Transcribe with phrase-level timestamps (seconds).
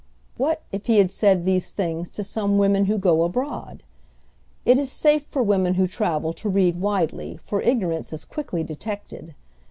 [0.35, 3.83] What, if he had said these things to some women who go abroad!
[4.65, 9.35] It is safe for women who travel to read widely, for ignorance is quickly detected.